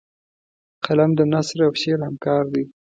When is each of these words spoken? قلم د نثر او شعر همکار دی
قلم 0.85 1.11
د 1.15 1.19
نثر 1.31 1.59
او 1.67 1.71
شعر 1.81 1.99
همکار 2.07 2.43
دی 2.53 2.63